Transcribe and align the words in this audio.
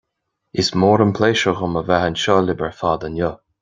Is 0.63 0.71
mór 0.83 1.03
an 1.05 1.13
pléisiúir 1.19 1.61
dom 1.61 1.79
a 1.83 1.87
bheith 1.91 2.09
anseo 2.09 2.41
libh 2.49 2.69
ar 2.71 2.77
fad 2.83 3.11
inniu 3.11 3.37